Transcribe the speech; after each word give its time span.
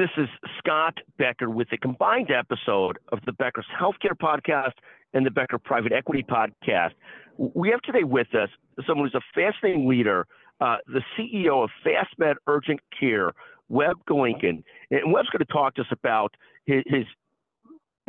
This 0.00 0.08
is 0.16 0.28
Scott 0.56 0.96
Becker 1.18 1.50
with 1.50 1.68
a 1.72 1.76
combined 1.76 2.30
episode 2.30 2.98
of 3.12 3.18
the 3.26 3.34
Becker's 3.34 3.66
Healthcare 3.78 4.16
Podcast 4.18 4.72
and 5.12 5.26
the 5.26 5.30
Becker 5.30 5.58
Private 5.58 5.92
Equity 5.92 6.22
Podcast. 6.22 6.92
We 7.36 7.68
have 7.68 7.82
today 7.82 8.04
with 8.04 8.34
us 8.34 8.48
someone 8.86 9.10
who's 9.12 9.14
a 9.14 9.34
fascinating 9.38 9.86
leader, 9.86 10.26
uh, 10.62 10.76
the 10.86 11.02
CEO 11.18 11.62
of 11.62 11.68
FastMed 11.84 12.36
Urgent 12.46 12.80
Care, 12.98 13.32
Web 13.68 13.98
Golinkin. 14.08 14.62
And 14.90 15.12
Web's 15.12 15.28
going 15.28 15.44
to 15.46 15.52
talk 15.52 15.74
to 15.74 15.82
us 15.82 15.88
about 15.90 16.34
his, 16.64 16.82
his 16.86 17.04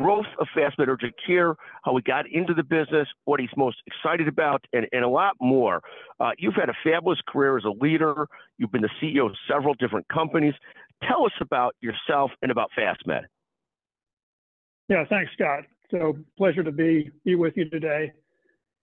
growth 0.00 0.26
of 0.38 0.46
FastMed 0.56 0.88
Urgent 0.88 1.14
Care, 1.26 1.54
how 1.84 1.96
he 1.96 2.02
got 2.02 2.24
into 2.30 2.54
the 2.54 2.62
business, 2.62 3.08
what 3.24 3.40
he's 3.40 3.50
most 3.56 3.76
excited 3.86 4.28
about, 4.28 4.64
and, 4.72 4.86
and 4.92 5.04
a 5.04 5.08
lot 5.08 5.34
more. 5.40 5.80
Uh, 6.20 6.30
you've 6.38 6.54
had 6.54 6.68
a 6.68 6.74
fabulous 6.84 7.20
career 7.28 7.56
as 7.56 7.64
a 7.64 7.84
leader. 7.84 8.26
You've 8.58 8.72
been 8.72 8.82
the 8.82 8.90
CEO 9.02 9.26
of 9.26 9.36
several 9.48 9.74
different 9.74 10.06
companies. 10.08 10.54
Tell 11.08 11.24
us 11.24 11.32
about 11.40 11.74
yourself 11.80 12.30
and 12.42 12.50
about 12.50 12.70
FastMed. 12.78 13.22
Yeah, 14.88 15.04
thanks, 15.08 15.32
Scott. 15.34 15.64
So 15.90 16.16
pleasure 16.36 16.62
to 16.62 16.72
be 16.72 17.10
be 17.24 17.34
with 17.34 17.54
you 17.56 17.68
today. 17.68 18.12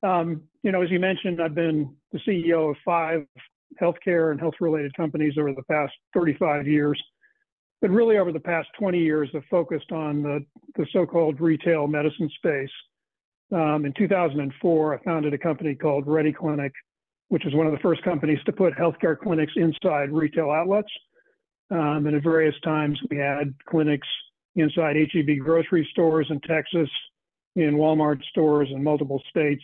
Um, 0.04 0.44
you 0.64 0.72
know, 0.72 0.82
as 0.82 0.90
you 0.90 1.00
mentioned, 1.00 1.42
I've 1.42 1.56
been 1.56 1.96
the 2.12 2.20
CEO 2.20 2.72
of 2.72 2.78
five 2.86 3.26
healthcare 3.82 4.32
and 4.32 4.40
health-related 4.40 4.96
companies 4.96 5.34
over 5.38 5.54
the 5.54 5.64
past 5.64 5.94
35 6.14 6.68
years, 6.68 7.02
but 7.82 7.90
really 7.90 8.18
over 8.18 8.32
the 8.32 8.40
past 8.40 8.68
20 8.78 9.00
years, 9.00 9.30
have 9.34 9.44
focused 9.50 9.92
on 9.92 10.22
the, 10.22 10.46
the 10.76 10.86
so-called 10.92 11.40
retail 11.40 11.88
medicine 11.88 12.30
space. 12.36 12.70
Um, 13.52 13.86
in 13.86 13.94
2004, 13.98 14.96
I 14.96 15.04
founded 15.04 15.34
a 15.34 15.38
company 15.38 15.76
called 15.76 16.06
RediClinic, 16.06 16.72
which 17.30 17.44
was 17.46 17.56
one 17.56 17.68
of 17.68 17.74
the 17.74 17.80
first 17.80 18.04
companies 18.04 18.40
to 18.46 18.52
put 18.52 18.74
healthcare 18.74 19.18
clinics 19.18 19.54
inside 19.56 20.12
retail 20.12 20.52
outlets. 20.52 20.92
Um, 21.72 22.08
and 22.08 22.16
at 22.16 22.24
various 22.24 22.56
times, 22.64 23.00
we 23.10 23.18
had 23.18 23.54
clinics 23.68 24.08
inside 24.56 24.96
HEB 24.96 25.40
grocery 25.40 25.88
stores 25.92 26.28
in 26.30 26.40
Texas, 26.42 26.90
in 27.56 27.76
Walmart 27.76 28.24
stores 28.26 28.70
in 28.72 28.84
multiple 28.84 29.22
states, 29.30 29.64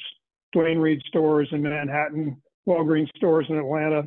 Duane 0.53 0.77
Reade 0.77 1.01
stores 1.07 1.49
in 1.51 1.61
Manhattan, 1.61 2.41
Walgreens 2.67 3.09
stores 3.15 3.45
in 3.49 3.57
Atlanta, 3.57 4.03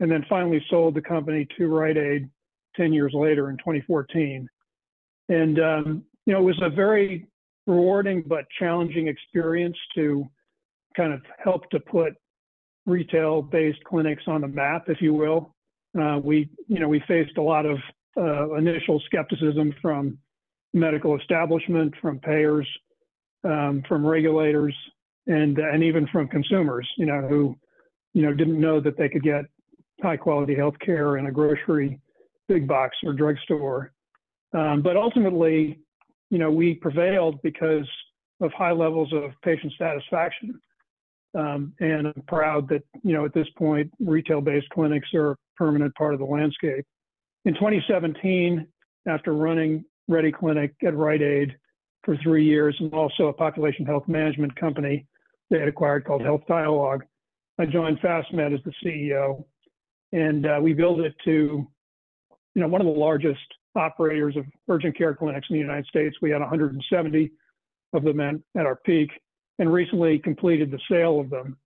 and 0.00 0.10
then 0.10 0.24
finally 0.28 0.64
sold 0.68 0.94
the 0.94 1.00
company 1.00 1.46
to 1.56 1.68
Rite 1.68 1.96
Aid 1.96 2.28
10 2.76 2.92
years 2.92 3.12
later 3.14 3.50
in 3.50 3.56
2014. 3.58 4.48
And, 5.28 5.58
um, 5.58 6.04
you 6.26 6.32
know, 6.32 6.40
it 6.40 6.44
was 6.44 6.60
a 6.62 6.70
very 6.70 7.26
rewarding 7.66 8.22
but 8.26 8.44
challenging 8.58 9.08
experience 9.08 9.76
to 9.94 10.28
kind 10.96 11.12
of 11.12 11.22
help 11.42 11.68
to 11.70 11.80
put 11.80 12.14
retail 12.86 13.42
based 13.42 13.82
clinics 13.84 14.22
on 14.26 14.42
the 14.42 14.48
map, 14.48 14.88
if 14.88 15.00
you 15.00 15.14
will. 15.14 15.54
Uh, 15.98 16.18
we, 16.22 16.50
you 16.68 16.78
know, 16.78 16.88
we 16.88 17.02
faced 17.06 17.36
a 17.38 17.42
lot 17.42 17.66
of 17.66 17.78
uh, 18.16 18.54
initial 18.54 19.00
skepticism 19.06 19.74
from 19.80 20.18
medical 20.72 21.18
establishment, 21.18 21.94
from 22.00 22.18
payers, 22.18 22.68
um, 23.44 23.82
from 23.88 24.04
regulators, 24.04 24.74
and 25.26 25.58
and 25.58 25.82
even 25.82 26.06
from 26.08 26.28
consumers. 26.28 26.88
You 26.96 27.06
know, 27.06 27.22
who, 27.22 27.56
you 28.12 28.22
know, 28.22 28.34
didn't 28.34 28.60
know 28.60 28.80
that 28.80 28.96
they 28.98 29.08
could 29.08 29.22
get 29.22 29.44
high 30.02 30.16
quality 30.16 30.54
health 30.54 30.78
care 30.84 31.16
in 31.16 31.26
a 31.26 31.32
grocery, 31.32 32.00
big 32.48 32.66
box, 32.66 32.96
or 33.04 33.12
drugstore. 33.12 33.92
Um, 34.52 34.82
but 34.82 34.96
ultimately, 34.96 35.80
you 36.30 36.38
know, 36.38 36.50
we 36.50 36.74
prevailed 36.74 37.40
because 37.42 37.88
of 38.40 38.52
high 38.52 38.72
levels 38.72 39.12
of 39.12 39.30
patient 39.42 39.72
satisfaction. 39.78 40.60
Um, 41.36 41.72
and 41.80 42.06
I'm 42.08 42.22
proud 42.28 42.68
that, 42.68 42.82
you 43.02 43.12
know, 43.12 43.24
at 43.24 43.34
this 43.34 43.48
point, 43.56 43.90
retail-based 43.98 44.68
clinics 44.70 45.08
are 45.14 45.32
a 45.32 45.36
permanent 45.56 45.94
part 45.94 46.14
of 46.14 46.20
the 46.20 46.26
landscape. 46.26 46.84
In 47.44 47.54
2017, 47.54 48.66
after 49.06 49.34
running 49.34 49.84
RediClinic 50.10 50.72
at 50.86 50.96
Rite 50.96 51.22
Aid 51.22 51.56
for 52.04 52.16
three 52.22 52.44
years 52.44 52.76
and 52.78 52.92
also 52.94 53.28
a 53.28 53.32
population 53.32 53.84
health 53.84 54.06
management 54.06 54.54
company 54.56 55.06
they 55.50 55.58
had 55.58 55.68
acquired 55.68 56.04
called 56.04 56.22
Health 56.22 56.42
Dialog, 56.48 57.02
I 57.58 57.66
joined 57.66 58.00
FastMed 58.00 58.54
as 58.54 58.60
the 58.64 58.72
CEO. 58.82 59.44
And 60.12 60.46
uh, 60.46 60.58
we 60.62 60.72
built 60.72 61.00
it 61.00 61.14
to, 61.24 61.66
you 62.54 62.62
know, 62.62 62.68
one 62.68 62.80
of 62.80 62.86
the 62.86 62.92
largest 62.92 63.40
operators 63.76 64.36
of 64.36 64.46
urgent 64.68 64.96
care 64.96 65.14
clinics 65.14 65.46
in 65.50 65.54
the 65.54 65.60
United 65.60 65.86
States. 65.86 66.16
We 66.22 66.30
had 66.30 66.40
170 66.40 67.30
of 67.92 68.04
them 68.04 68.20
at, 68.20 68.66
our 68.66 68.76
peak 68.76 69.10
and 69.58 69.72
recently 69.72 70.18
completed 70.18 70.70
the 70.70 70.80
sale 70.90 71.20
of 71.20 71.30
them 71.30 71.56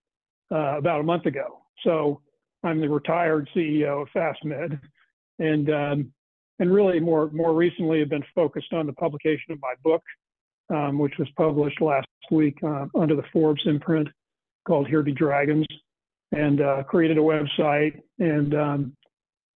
uh, 0.51 0.77
about 0.77 0.99
a 0.99 1.03
month 1.03 1.25
ago. 1.25 1.61
So 1.83 2.21
I'm 2.63 2.81
the 2.81 2.89
retired 2.89 3.49
CEO 3.55 4.03
of 4.03 4.07
FastMed, 4.15 4.79
and 5.39 5.69
um, 5.69 6.13
and 6.59 6.73
really 6.73 6.99
more 6.99 7.29
more 7.31 7.53
recently 7.53 7.99
have 7.99 8.09
been 8.09 8.25
focused 8.35 8.73
on 8.73 8.85
the 8.85 8.93
publication 8.93 9.51
of 9.51 9.59
my 9.61 9.73
book, 9.83 10.03
um, 10.69 10.99
which 10.99 11.13
was 11.17 11.27
published 11.37 11.81
last 11.81 12.07
week 12.31 12.57
uh, 12.63 12.85
under 12.95 13.15
the 13.15 13.23
Forbes 13.31 13.61
imprint 13.65 14.07
called 14.67 14.87
Here 14.87 15.01
Be 15.01 15.13
Dragons, 15.13 15.65
and 16.31 16.61
uh, 16.61 16.83
created 16.83 17.17
a 17.17 17.21
website 17.21 17.99
and 18.19 18.53
um, 18.53 18.97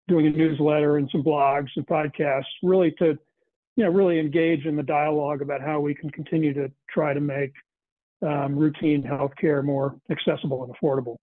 doing 0.07 0.27
a 0.27 0.29
newsletter 0.29 0.97
and 0.97 1.09
some 1.11 1.23
blogs 1.23 1.69
and 1.75 1.85
podcasts, 1.87 2.43
really 2.61 2.91
to 2.99 3.17
you 3.75 3.83
know 3.83 3.89
really 3.89 4.19
engage 4.19 4.65
in 4.65 4.75
the 4.75 4.83
dialogue 4.83 5.41
about 5.41 5.61
how 5.61 5.79
we 5.79 5.95
can 5.95 6.09
continue 6.09 6.53
to 6.53 6.71
try 6.89 7.13
to 7.13 7.21
make 7.21 7.53
um, 8.21 8.55
routine 8.55 9.03
healthcare 9.03 9.63
more 9.63 9.95
accessible 10.09 10.63
and 10.63 10.73
affordable. 10.75 11.17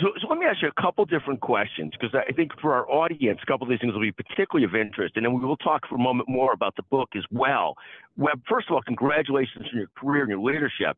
So, 0.00 0.08
so, 0.22 0.28
let 0.28 0.38
me 0.38 0.46
ask 0.46 0.62
you 0.62 0.68
a 0.68 0.80
couple 0.80 1.04
different 1.04 1.40
questions 1.40 1.92
because 1.92 2.18
I 2.26 2.32
think 2.32 2.52
for 2.62 2.72
our 2.72 2.88
audience, 2.90 3.38
a 3.42 3.46
couple 3.46 3.66
of 3.66 3.70
these 3.70 3.80
things 3.80 3.92
will 3.92 4.00
be 4.00 4.12
particularly 4.12 4.64
of 4.64 4.74
interest, 4.74 5.16
and 5.16 5.26
then 5.26 5.38
we 5.38 5.44
will 5.44 5.58
talk 5.58 5.86
for 5.86 5.96
a 5.96 5.98
moment 5.98 6.26
more 6.26 6.54
about 6.54 6.74
the 6.76 6.82
book 6.84 7.10
as 7.14 7.24
well. 7.30 7.74
Web, 8.16 8.40
first 8.48 8.68
of 8.70 8.74
all, 8.74 8.82
congratulations 8.82 9.66
on 9.70 9.78
your 9.78 9.88
career 9.98 10.22
and 10.22 10.30
your 10.30 10.40
leadership. 10.40 10.96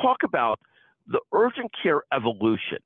Talk 0.00 0.18
about 0.22 0.60
the 1.08 1.18
urgent 1.34 1.72
care 1.82 2.02
evolution. 2.14 2.78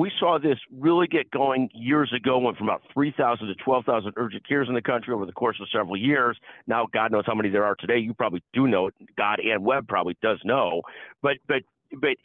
We 0.00 0.10
saw 0.18 0.38
this 0.38 0.56
really 0.74 1.06
get 1.06 1.30
going 1.30 1.68
years 1.74 2.10
ago, 2.16 2.38
went 2.38 2.56
from 2.56 2.70
about 2.70 2.80
3,000 2.94 3.48
to 3.48 3.54
12,000 3.56 4.14
urgent 4.16 4.48
cares 4.48 4.66
in 4.66 4.74
the 4.74 4.80
country 4.80 5.12
over 5.12 5.26
the 5.26 5.32
course 5.32 5.58
of 5.60 5.68
several 5.70 5.94
years. 5.94 6.38
Now, 6.66 6.86
God 6.90 7.12
knows 7.12 7.24
how 7.26 7.34
many 7.34 7.50
there 7.50 7.64
are 7.64 7.74
today. 7.74 7.98
You 7.98 8.14
probably 8.14 8.42
do 8.54 8.66
know. 8.66 8.88
God 9.18 9.40
and 9.40 9.62
Web 9.62 9.86
probably 9.88 10.16
does 10.22 10.38
know. 10.42 10.80
But, 11.20 11.36
but, 11.46 11.64
but 12.00 12.16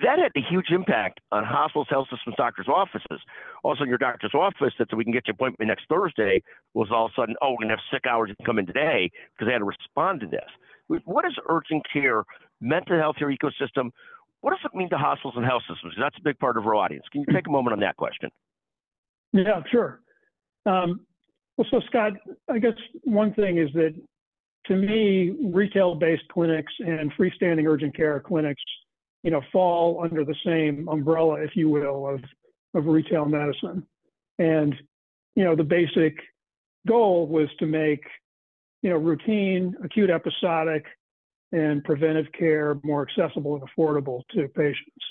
that 0.00 0.20
had 0.20 0.30
a 0.36 0.48
huge 0.48 0.66
impact 0.70 1.18
on 1.32 1.42
hospitals, 1.42 1.88
health 1.90 2.06
systems, 2.08 2.36
doctors' 2.36 2.68
offices. 2.68 3.18
Also, 3.64 3.82
in 3.82 3.88
your 3.88 3.98
doctor's 3.98 4.32
office, 4.32 4.72
that 4.78 4.86
so 4.88 4.96
we 4.96 5.02
can 5.02 5.12
get 5.12 5.26
your 5.26 5.34
appointment 5.34 5.66
next 5.66 5.86
Thursday 5.88 6.40
was 6.72 6.86
all 6.92 7.06
of 7.06 7.10
a 7.18 7.20
sudden, 7.20 7.34
oh, 7.42 7.50
we're 7.50 7.66
going 7.66 7.70
to 7.70 7.74
have 7.74 7.84
sick 7.92 8.06
hours. 8.08 8.30
Can 8.36 8.46
come 8.46 8.58
in 8.60 8.66
today 8.66 9.10
because 9.34 9.48
they 9.48 9.52
had 9.52 9.58
to 9.58 9.64
respond 9.64 10.20
to 10.20 10.28
this. 10.28 11.02
What 11.04 11.24
is 11.24 11.32
urgent 11.48 11.82
care, 11.92 12.22
mental 12.60 12.96
health 12.96 13.16
care 13.18 13.34
ecosystem? 13.34 13.90
What 14.42 14.50
does 14.50 14.60
it 14.64 14.76
mean 14.76 14.90
to 14.90 14.98
hospitals 14.98 15.34
and 15.36 15.44
health 15.44 15.62
systems? 15.72 15.94
That's 15.98 16.16
a 16.18 16.22
big 16.22 16.38
part 16.38 16.56
of 16.56 16.66
our 16.66 16.74
audience. 16.74 17.04
Can 17.10 17.24
you 17.26 17.32
take 17.32 17.46
a 17.46 17.50
moment 17.50 17.72
on 17.72 17.80
that 17.80 17.96
question? 17.96 18.28
Yeah, 19.32 19.62
sure. 19.70 20.00
Um, 20.66 21.06
well, 21.56 21.66
so 21.70 21.80
Scott, 21.86 22.12
I 22.50 22.58
guess 22.58 22.72
one 23.04 23.32
thing 23.34 23.58
is 23.58 23.68
that 23.74 23.94
to 24.66 24.76
me, 24.76 25.30
retail-based 25.52 26.24
clinics 26.30 26.72
and 26.78 27.12
freestanding 27.14 27.68
urgent 27.68 27.96
care 27.96 28.20
clinics, 28.20 28.62
you 29.22 29.30
know, 29.30 29.40
fall 29.52 30.02
under 30.02 30.24
the 30.24 30.34
same 30.44 30.88
umbrella, 30.88 31.40
if 31.40 31.50
you 31.54 31.68
will, 31.68 32.08
of 32.08 32.20
of 32.74 32.86
retail 32.86 33.26
medicine. 33.26 33.86
And 34.38 34.74
you 35.36 35.44
know, 35.44 35.54
the 35.54 35.64
basic 35.64 36.16
goal 36.86 37.26
was 37.28 37.48
to 37.58 37.66
make 37.66 38.02
you 38.82 38.90
know 38.90 38.96
routine, 38.96 39.74
acute, 39.84 40.10
episodic 40.10 40.84
and 41.52 41.84
preventive 41.84 42.26
care 42.32 42.78
more 42.82 43.06
accessible 43.06 43.54
and 43.54 43.64
affordable 43.64 44.22
to 44.34 44.48
patients. 44.48 45.04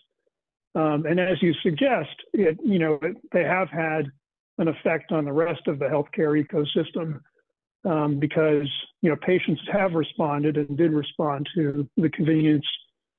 Um, 0.73 1.05
and 1.05 1.19
as 1.19 1.41
you 1.41 1.53
suggest, 1.61 2.15
it, 2.33 2.57
you 2.63 2.79
know, 2.79 2.97
it, 3.01 3.17
they 3.31 3.43
have 3.43 3.69
had 3.69 4.11
an 4.57 4.67
effect 4.67 5.11
on 5.11 5.25
the 5.25 5.33
rest 5.33 5.67
of 5.67 5.79
the 5.79 5.85
healthcare 5.85 6.41
ecosystem 6.43 7.19
um, 7.83 8.19
because, 8.19 8.69
you 9.01 9.09
know, 9.09 9.17
patients 9.17 9.61
have 9.71 9.93
responded 9.93 10.57
and 10.57 10.77
did 10.77 10.91
respond 10.91 11.47
to 11.55 11.87
the 11.97 12.09
convenience 12.09 12.65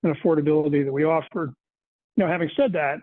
and 0.03 0.17
affordability 0.17 0.85
that 0.85 0.93
we 0.93 1.05
offered. 1.05 1.53
You 2.17 2.25
know, 2.25 2.31
having 2.31 2.51
said 2.57 2.73
that, 2.73 2.99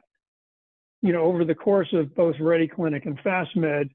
you 1.01 1.13
know, 1.13 1.23
over 1.23 1.45
the 1.45 1.55
course 1.55 1.89
of 1.93 2.13
both 2.15 2.35
RediClinic 2.37 3.05
and 3.05 3.19
FastMed, 3.19 3.89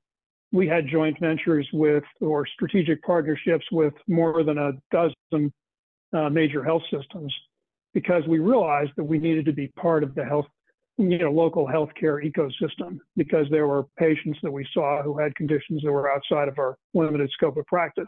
we 0.53 0.69
had 0.69 0.87
joint 0.88 1.19
ventures 1.20 1.69
with 1.73 2.05
or 2.20 2.47
strategic 2.47 3.03
partnerships 3.03 3.65
with 3.73 3.94
more 4.06 4.44
than 4.44 4.59
a 4.59 4.73
dozen 4.93 5.53
uh, 6.14 6.28
major 6.28 6.62
health 6.62 6.82
systems 6.90 7.34
because 7.93 8.22
we 8.26 8.38
realized 8.38 8.93
that 8.96 9.05
we 9.05 9.19
needed 9.19 9.44
to 9.46 9.52
be 9.52 9.69
part 9.69 10.02
of 10.02 10.14
the 10.14 10.25
health, 10.25 10.46
you 10.99 11.19
know, 11.19 11.31
local 11.31 11.66
healthcare 11.66 12.25
ecosystem 12.25 12.99
because 13.16 13.46
there 13.50 13.66
were 13.66 13.84
patients 13.99 14.38
that 14.43 14.50
we 14.50 14.66
saw 14.72 15.02
who 15.02 15.19
had 15.19 15.34
conditions 15.37 15.82
that 15.82 15.93
were 15.93 16.11
outside 16.11 16.49
of 16.49 16.58
our 16.58 16.76
limited 16.93 17.31
scope 17.32 17.56
of 17.56 17.66
practice. 17.66 18.05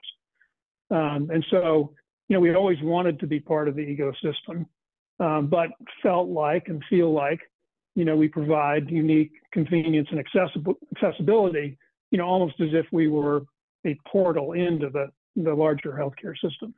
Um, 0.91 1.31
and 1.33 1.45
so, 1.51 1.93
you 2.29 2.35
know, 2.35 2.41
we 2.41 2.55
always 2.55 2.79
wanted 2.83 3.21
to 3.21 3.27
be 3.27 3.41
part 3.41 3.69
of 3.69 3.77
the 3.77 3.83
ecosystem, 3.83 4.67
um, 5.21 5.49
but 5.49 5.69
felt 6.03 6.29
like 6.29 6.69
and 6.69 6.83
feel 6.89 7.13
like, 7.13 7.41
you 7.95 8.05
know, 8.05 8.17
we 8.17 8.29
provide 8.29 8.91
unique 8.91 9.33
convenience 9.53 10.09
and 10.11 10.21
accessible, 10.21 10.75
accessibility 10.95 11.79
you 12.11 12.19
know, 12.19 12.27
almost 12.27 12.61
as 12.61 12.69
if 12.73 12.87
we 12.93 13.09
were 13.09 13.43
a 13.87 13.99
portal 14.07 14.53
into 14.53 14.91
the, 14.91 15.09
the 15.37 15.55
larger 15.55 15.93
healthcare 15.93 16.35
system. 16.41 16.75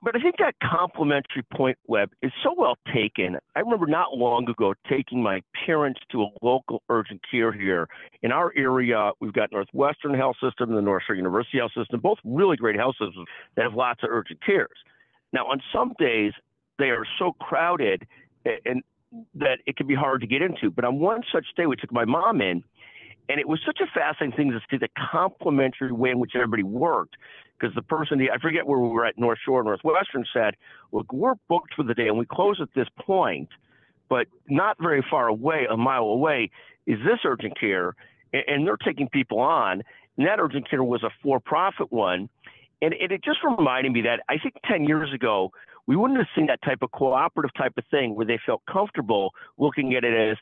But 0.00 0.14
I 0.14 0.20
think 0.20 0.36
that 0.38 0.54
complimentary 0.62 1.42
point, 1.52 1.76
Web, 1.86 2.10
is 2.22 2.30
so 2.42 2.54
well 2.56 2.76
taken. 2.94 3.36
I 3.56 3.60
remember 3.60 3.86
not 3.86 4.16
long 4.16 4.48
ago 4.48 4.74
taking 4.88 5.22
my 5.22 5.42
parents 5.66 6.00
to 6.12 6.22
a 6.22 6.28
local 6.40 6.82
urgent 6.88 7.20
care 7.28 7.52
here. 7.52 7.88
In 8.22 8.30
our 8.30 8.52
area, 8.56 9.10
we've 9.20 9.32
got 9.32 9.50
Northwestern 9.50 10.14
Health 10.14 10.36
System 10.42 10.68
and 10.68 10.78
the 10.78 10.82
North 10.82 11.02
Shore 11.06 11.16
University 11.16 11.58
Health 11.58 11.72
System, 11.76 12.00
both 12.00 12.18
really 12.24 12.56
great 12.56 12.76
health 12.76 12.94
systems 12.94 13.26
that 13.56 13.62
have 13.62 13.74
lots 13.74 14.02
of 14.04 14.10
urgent 14.10 14.44
cares. 14.44 14.68
Now, 15.32 15.46
on 15.46 15.60
some 15.72 15.94
days, 15.98 16.32
they 16.78 16.90
are 16.90 17.04
so 17.18 17.32
crowded 17.32 18.06
and 18.64 18.82
that 19.34 19.58
it 19.66 19.76
can 19.76 19.86
be 19.86 19.94
hard 19.94 20.20
to 20.20 20.26
get 20.26 20.42
into. 20.42 20.70
But 20.70 20.84
on 20.84 20.98
one 20.98 21.22
such 21.32 21.46
day, 21.56 21.66
we 21.66 21.76
took 21.76 21.92
my 21.92 22.04
mom 22.04 22.40
in, 22.40 22.62
and 23.28 23.38
it 23.38 23.46
was 23.46 23.60
such 23.64 23.80
a 23.80 23.86
fascinating 23.86 24.36
thing 24.36 24.50
to 24.52 24.60
see 24.70 24.78
the 24.78 24.88
complementary 25.12 25.92
way 25.92 26.10
in 26.10 26.18
which 26.18 26.32
everybody 26.34 26.62
worked. 26.62 27.16
Because 27.58 27.74
the 27.74 27.82
person, 27.82 28.20
I 28.32 28.38
forget 28.38 28.66
where 28.66 28.78
we 28.78 28.88
were 28.88 29.04
at 29.04 29.18
North 29.18 29.38
Shore, 29.44 29.62
Northwestern 29.64 30.24
said, 30.32 30.54
Look, 30.92 31.12
we're 31.12 31.34
booked 31.48 31.74
for 31.74 31.82
the 31.82 31.94
day 31.94 32.06
and 32.06 32.16
we 32.16 32.24
close 32.24 32.60
at 32.62 32.68
this 32.74 32.86
point, 33.00 33.48
but 34.08 34.28
not 34.48 34.76
very 34.80 35.04
far 35.10 35.28
away, 35.28 35.66
a 35.68 35.76
mile 35.76 36.04
away, 36.04 36.50
is 36.86 36.98
this 37.00 37.18
urgent 37.24 37.58
care. 37.58 37.94
And 38.32 38.66
they're 38.66 38.76
taking 38.76 39.08
people 39.08 39.40
on. 39.40 39.82
And 40.16 40.26
that 40.26 40.38
urgent 40.38 40.70
care 40.70 40.82
was 40.82 41.02
a 41.02 41.10
for 41.22 41.40
profit 41.40 41.92
one. 41.92 42.28
And, 42.80 42.94
and 42.94 43.10
it 43.10 43.24
just 43.24 43.38
reminded 43.42 43.92
me 43.92 44.02
that 44.02 44.20
I 44.28 44.38
think 44.38 44.54
10 44.70 44.84
years 44.84 45.12
ago, 45.12 45.50
we 45.86 45.96
wouldn't 45.96 46.18
have 46.18 46.28
seen 46.36 46.46
that 46.46 46.62
type 46.62 46.78
of 46.82 46.92
cooperative 46.92 47.54
type 47.56 47.72
of 47.76 47.84
thing 47.90 48.14
where 48.14 48.26
they 48.26 48.38
felt 48.46 48.62
comfortable 48.70 49.32
looking 49.58 49.94
at 49.94 50.04
it 50.04 50.30
as 50.30 50.36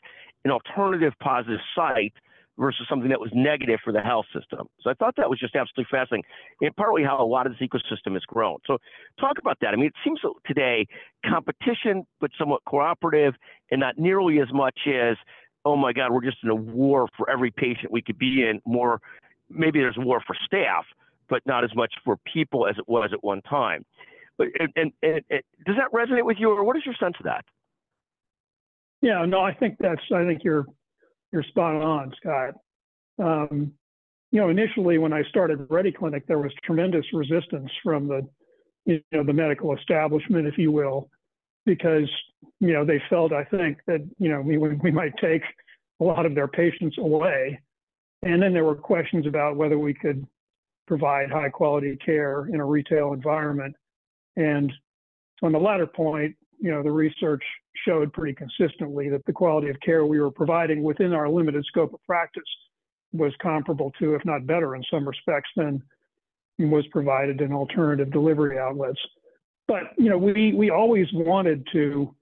an 0.45 0.51
alternative 0.51 1.13
positive 1.19 1.59
site 1.75 2.13
versus 2.57 2.85
something 2.89 3.09
that 3.09 3.19
was 3.19 3.29
negative 3.33 3.79
for 3.83 3.93
the 3.93 4.01
health 4.01 4.25
system. 4.33 4.67
So 4.81 4.89
I 4.89 4.93
thought 4.95 5.15
that 5.17 5.29
was 5.29 5.39
just 5.39 5.55
absolutely 5.55 5.87
fascinating, 5.91 6.23
and 6.61 6.75
partly 6.75 7.03
how 7.03 7.21
a 7.21 7.25
lot 7.25 7.45
of 7.45 7.53
this 7.53 7.67
ecosystem 7.67 8.13
has 8.13 8.23
grown. 8.23 8.57
So 8.65 8.77
talk 9.19 9.37
about 9.39 9.57
that. 9.61 9.73
I 9.73 9.75
mean, 9.75 9.87
it 9.87 9.93
seems 10.03 10.19
today 10.45 10.87
competition, 11.25 12.05
but 12.19 12.31
somewhat 12.37 12.61
cooperative, 12.65 13.35
and 13.71 13.79
not 13.79 13.97
nearly 13.97 14.39
as 14.39 14.51
much 14.51 14.79
as, 14.87 15.17
oh 15.65 15.75
my 15.75 15.93
God, 15.93 16.11
we're 16.11 16.23
just 16.23 16.37
in 16.43 16.49
a 16.49 16.55
war 16.55 17.07
for 17.15 17.29
every 17.29 17.51
patient 17.51 17.91
we 17.91 18.01
could 18.01 18.17
be 18.17 18.43
in. 18.43 18.59
More, 18.65 19.01
maybe 19.49 19.79
there's 19.79 19.97
a 19.97 20.01
war 20.01 20.21
for 20.25 20.35
staff, 20.45 20.85
but 21.29 21.41
not 21.45 21.63
as 21.63 21.75
much 21.75 21.93
for 22.03 22.17
people 22.31 22.67
as 22.67 22.75
it 22.77 22.87
was 22.87 23.09
at 23.13 23.23
one 23.23 23.41
time. 23.41 23.85
But 24.37 24.47
and, 24.59 24.71
and, 24.75 24.91
and 25.03 25.21
does 25.65 25.75
that 25.77 25.91
resonate 25.93 26.25
with 26.25 26.37
you, 26.39 26.49
or 26.49 26.63
what 26.63 26.77
is 26.77 26.85
your 26.85 26.95
sense 26.99 27.15
of 27.19 27.25
that? 27.25 27.43
Yeah, 29.01 29.25
no, 29.25 29.41
I 29.41 29.53
think 29.53 29.77
that's. 29.79 30.01
I 30.13 30.25
think 30.25 30.43
you're 30.43 30.65
you're 31.31 31.43
spot 31.43 31.75
on, 31.75 32.13
Scott. 32.17 32.55
Um, 33.19 33.73
you 34.31 34.41
know, 34.41 34.49
initially 34.49 34.97
when 34.97 35.13
I 35.13 35.23
started 35.23 35.59
RediClinic, 35.69 36.25
there 36.27 36.39
was 36.39 36.51
tremendous 36.63 37.05
resistance 37.13 37.71
from 37.83 38.07
the 38.07 38.27
you 38.85 39.01
know 39.11 39.23
the 39.23 39.33
medical 39.33 39.75
establishment, 39.75 40.47
if 40.47 40.57
you 40.57 40.71
will, 40.71 41.09
because 41.65 42.09
you 42.59 42.73
know 42.73 42.85
they 42.85 43.01
felt 43.09 43.33
I 43.33 43.43
think 43.45 43.79
that 43.87 44.01
you 44.17 44.29
know 44.29 44.41
we 44.41 44.57
we 44.57 44.91
might 44.91 45.13
take 45.21 45.43
a 45.99 46.03
lot 46.03 46.25
of 46.25 46.35
their 46.35 46.47
patients 46.47 46.97
away, 46.97 47.59
and 48.23 48.41
then 48.41 48.53
there 48.53 48.65
were 48.65 48.75
questions 48.75 49.25
about 49.25 49.55
whether 49.55 49.77
we 49.77 49.93
could 49.93 50.25
provide 50.87 51.29
high 51.29 51.49
quality 51.49 51.97
care 51.97 52.47
in 52.51 52.59
a 52.59 52.65
retail 52.65 53.13
environment. 53.13 53.75
And 54.37 54.71
on 55.43 55.51
the 55.51 55.59
latter 55.59 55.85
point, 55.87 56.35
you 56.59 56.71
know, 56.71 56.83
the 56.83 56.91
research 56.91 57.43
showed 57.85 58.11
pretty 58.13 58.33
consistently 58.33 59.09
that 59.09 59.25
the 59.25 59.33
quality 59.33 59.69
of 59.69 59.79
care 59.81 60.05
we 60.05 60.19
were 60.19 60.31
providing 60.31 60.83
within 60.83 61.13
our 61.13 61.29
limited 61.29 61.63
scope 61.65 61.93
of 61.93 62.03
practice 62.05 62.43
was 63.13 63.33
comparable 63.41 63.91
to, 63.99 64.15
if 64.15 64.25
not 64.25 64.45
better 64.45 64.75
in 64.75 64.83
some 64.91 65.07
respects, 65.07 65.49
than 65.55 65.81
was 66.59 66.85
provided 66.91 67.41
in 67.41 67.53
alternative 67.53 68.11
delivery 68.11 68.57
outlets. 68.57 68.99
But 69.67 69.83
you 69.97 70.09
know, 70.09 70.17
we 70.17 70.53
we 70.53 70.69
always 70.71 71.07
wanted 71.13 71.67
to 71.73 72.15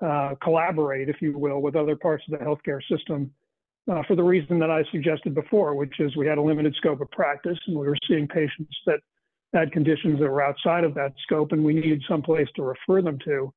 uh, 0.00 0.34
collaborate, 0.42 1.08
if 1.08 1.20
you 1.20 1.36
will, 1.36 1.60
with 1.60 1.76
other 1.76 1.96
parts 1.96 2.24
of 2.30 2.38
the 2.38 2.44
healthcare 2.44 2.80
system 2.88 3.30
uh, 3.90 4.02
for 4.06 4.14
the 4.14 4.22
reason 4.22 4.58
that 4.58 4.70
I 4.70 4.84
suggested 4.92 5.34
before, 5.34 5.74
which 5.74 5.98
is 5.98 6.16
we 6.16 6.26
had 6.26 6.38
a 6.38 6.42
limited 6.42 6.74
scope 6.76 7.00
of 7.00 7.10
practice 7.10 7.58
and 7.66 7.76
we 7.76 7.86
were 7.86 7.96
seeing 8.06 8.28
patients 8.28 8.74
that 8.86 9.00
had 9.52 9.72
conditions 9.72 10.20
that 10.20 10.30
were 10.30 10.42
outside 10.42 10.84
of 10.84 10.94
that 10.94 11.12
scope, 11.24 11.52
and 11.52 11.64
we 11.64 11.74
needed 11.74 12.02
some 12.08 12.22
place 12.22 12.46
to 12.54 12.62
refer 12.62 13.02
them 13.02 13.18
to. 13.24 13.52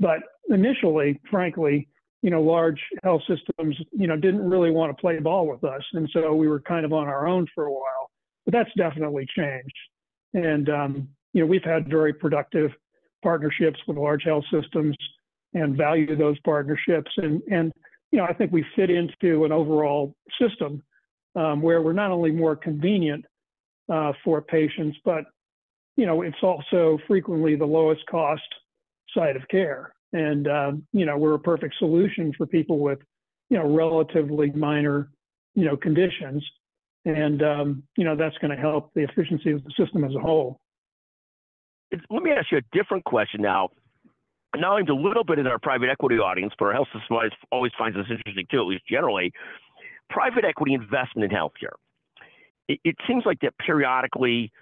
But 0.00 0.20
initially, 0.48 1.20
frankly, 1.30 1.88
you 2.22 2.30
know, 2.30 2.42
large 2.42 2.80
health 3.02 3.22
systems, 3.28 3.76
you 3.92 4.06
know, 4.06 4.16
didn't 4.16 4.48
really 4.48 4.70
want 4.70 4.96
to 4.96 5.00
play 5.00 5.18
ball 5.18 5.46
with 5.46 5.62
us. 5.64 5.82
And 5.92 6.08
so 6.12 6.34
we 6.34 6.48
were 6.48 6.60
kind 6.60 6.84
of 6.84 6.92
on 6.92 7.06
our 7.06 7.26
own 7.26 7.46
for 7.54 7.66
a 7.66 7.72
while. 7.72 8.10
But 8.44 8.54
that's 8.54 8.70
definitely 8.76 9.26
changed. 9.36 9.76
And, 10.34 10.68
um, 10.68 11.08
you 11.32 11.40
know, 11.40 11.46
we've 11.46 11.64
had 11.64 11.88
very 11.88 12.12
productive 12.12 12.70
partnerships 13.22 13.78
with 13.86 13.96
large 13.96 14.24
health 14.24 14.44
systems 14.52 14.96
and 15.54 15.76
value 15.76 16.16
those 16.16 16.38
partnerships. 16.40 17.10
And, 17.16 17.42
and 17.50 17.72
you 18.10 18.18
know, 18.18 18.24
I 18.24 18.32
think 18.32 18.52
we 18.52 18.64
fit 18.74 18.90
into 18.90 19.44
an 19.44 19.52
overall 19.52 20.14
system 20.40 20.82
um, 21.36 21.62
where 21.62 21.82
we're 21.82 21.92
not 21.92 22.10
only 22.10 22.30
more 22.30 22.56
convenient 22.56 23.24
uh, 23.92 24.12
for 24.24 24.42
patients, 24.42 24.98
but, 25.04 25.24
you 25.96 26.06
know, 26.06 26.22
it's 26.22 26.42
also 26.42 26.98
frequently 27.06 27.54
the 27.54 27.66
lowest 27.66 28.04
cost 28.10 28.42
side 29.14 29.36
of 29.36 29.46
care. 29.48 29.92
And, 30.12 30.48
um, 30.48 30.86
you 30.92 31.04
know, 31.04 31.16
we're 31.16 31.34
a 31.34 31.38
perfect 31.38 31.74
solution 31.78 32.32
for 32.36 32.46
people 32.46 32.78
with, 32.78 32.98
you 33.50 33.58
know, 33.58 33.66
relatively 33.66 34.50
minor, 34.50 35.10
you 35.54 35.64
know, 35.64 35.76
conditions. 35.76 36.44
And, 37.04 37.42
um, 37.42 37.82
you 37.96 38.04
know, 38.04 38.16
that's 38.16 38.36
going 38.38 38.54
to 38.54 38.60
help 38.60 38.92
the 38.94 39.02
efficiency 39.02 39.50
of 39.50 39.62
the 39.64 39.72
system 39.78 40.04
as 40.04 40.14
a 40.14 40.20
whole. 40.20 40.60
Let 42.10 42.22
me 42.22 42.30
ask 42.32 42.50
you 42.52 42.58
a 42.58 42.76
different 42.76 43.04
question 43.04 43.40
now. 43.42 43.70
Now, 44.56 44.76
I'm 44.76 44.88
a 44.88 44.92
little 44.92 45.24
bit 45.24 45.38
in 45.38 45.46
our 45.46 45.58
private 45.58 45.88
equity 45.90 46.18
audience, 46.18 46.52
but 46.58 46.66
our 46.66 46.72
health 46.72 46.88
system 46.88 47.18
always 47.52 47.72
finds 47.78 47.96
this 47.96 48.06
interesting 48.10 48.46
too, 48.50 48.60
at 48.60 48.66
least 48.66 48.82
generally. 48.88 49.32
Private 50.10 50.44
equity 50.44 50.74
investment 50.74 51.30
in 51.30 51.36
healthcare. 51.36 51.76
It, 52.66 52.80
it 52.84 52.96
seems 53.06 53.24
like 53.26 53.40
that 53.40 53.54
periodically 53.58 54.52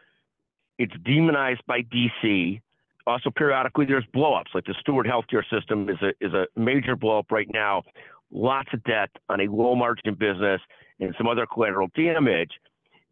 it's 0.79 0.93
demonized 1.05 1.63
by 1.67 1.83
DC 1.83 2.61
Uh, 3.07 3.11
also 3.11 3.31
periodically 3.31 3.87
there's 3.87 4.05
blowups, 4.15 4.55
like 4.55 4.65
the 4.65 4.75
Steward 4.81 5.07
healthcare 5.07 5.43
system 5.51 5.89
is 5.89 5.97
a 6.03 6.09
is 6.25 6.33
a 6.33 6.47
major 6.59 6.97
blowup 6.97 7.31
right 7.31 7.49
now. 7.53 7.83
Lots 8.31 8.69
of 8.73 8.83
debt 8.85 9.11
on 9.29 9.41
a 9.41 9.49
low 9.49 9.75
margin 9.75 10.15
business 10.15 10.61
and 11.01 11.15
some 11.17 11.27
other 11.29 11.47
collateral 11.47 11.89
damage. 11.95 12.53